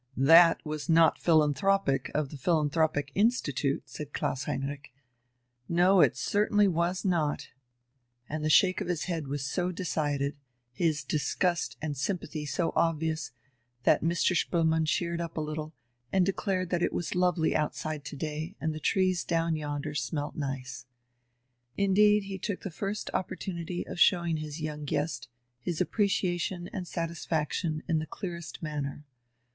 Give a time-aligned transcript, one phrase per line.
[0.17, 4.91] "That was not philanthropic of the philanthropic institute," said Klaus Heinrich.
[5.69, 7.49] "No, it certainly was not."
[8.27, 10.35] And the shake of his head was so decided,
[10.73, 13.29] his disgust and sympathy so obvious,
[13.83, 14.35] that Mr.
[14.35, 15.75] Spoelmann cheered up a little
[16.11, 20.35] and declared that it was lovely outside to day and the trees down yonder smelt
[20.35, 20.87] nice.
[21.77, 25.27] Indeed, he took the first opportunity of showing his young guest
[25.59, 29.05] his appreciation and satisfaction in the clearest manner.